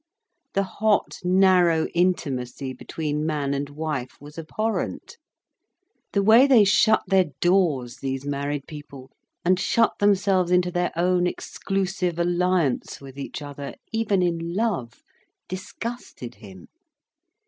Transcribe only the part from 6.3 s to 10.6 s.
they shut their doors, these married people, and shut themselves